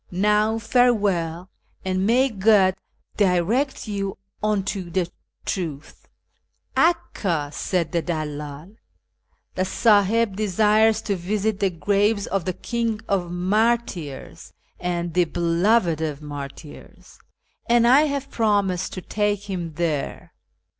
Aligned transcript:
Now 0.09 0.57
farewell, 0.57 1.51
and 1.85 2.07
may 2.07 2.29
God 2.29 2.75
direct 3.17 3.87
you 3.87 4.17
unto 4.41 4.89
the 4.89 5.11
truth."" 5.45 6.07
Aku," 6.91 7.51
said 7.51 7.91
the 7.91 8.01
dalldl," 8.01 8.77
the 9.53 9.61
iS; 9.61 9.83
diib 10.07 10.35
desires 10.35 11.03
to 11.03 11.15
visit 11.15 11.59
the 11.59 11.69
graves 11.69 12.25
of 12.25 12.45
the' 12.45 12.53
King 12.71 12.99
of 13.07 13.29
Martyrs,' 13.29 14.51
and 14.79 15.13
the' 15.13 15.25
Beloved 15.35 16.01
of 16.01 16.19
Martyrs,' 16.19 17.19
and 17.69 17.87
I 17.87 18.05
have 18.05 18.31
promised 18.31 18.93
to 18.93 19.03
take 19.03 19.47
him 19.51 19.73
there. 19.73 20.33